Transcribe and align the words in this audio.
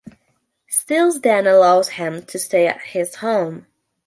Stills 0.67 1.21
then 1.21 1.45
allows 1.45 1.89
him 1.89 2.23
to 2.23 2.39
stay 2.39 2.65
at 2.65 2.81
his 2.81 3.17
home. 3.17 3.67